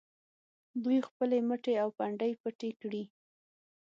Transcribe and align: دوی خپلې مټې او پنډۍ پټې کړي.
دوی 0.83 0.97
خپلې 1.09 1.37
مټې 1.47 1.73
او 1.83 1.89
پنډۍ 1.97 2.33
پټې 2.41 2.69
کړي. 2.81 3.03